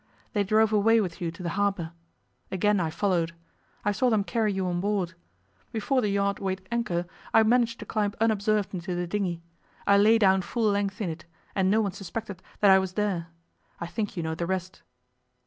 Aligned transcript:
They 0.33 0.43
drove 0.43 0.73
away 0.73 0.99
with 0.99 1.21
you 1.21 1.29
to 1.29 1.43
the 1.43 1.49
harbour. 1.51 1.91
Again 2.51 2.79
I 2.79 2.89
followed. 2.89 3.35
I 3.85 3.91
saw 3.91 4.09
them 4.09 4.23
carry 4.23 4.51
you 4.51 4.65
on 4.65 4.81
board. 4.81 5.13
Before 5.71 6.01
the 6.01 6.09
yacht 6.09 6.39
weighed 6.39 6.67
anchor 6.71 7.05
I 7.35 7.43
managed 7.43 7.77
to 7.81 7.85
climb 7.85 8.15
unobserved 8.19 8.73
into 8.73 8.95
the 8.95 9.05
dinghy. 9.05 9.43
I 9.85 9.99
lay 9.99 10.17
down 10.17 10.41
full 10.41 10.71
length 10.71 11.01
in 11.01 11.09
it, 11.11 11.25
and 11.53 11.69
no 11.69 11.81
one 11.81 11.91
suspected 11.91 12.41
that 12.61 12.71
I 12.71 12.79
was 12.79 12.93
there. 12.93 13.27
I 13.79 13.85
think 13.85 14.17
you 14.17 14.23
know 14.23 14.33
the 14.33 14.47
rest. 14.47 14.81